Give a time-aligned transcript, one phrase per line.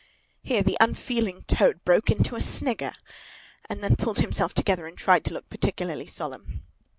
[0.41, 2.93] Here the unfeeling Toad broke into a snigger,
[3.69, 6.63] and then pulled himself together and tried to look particularly solemn.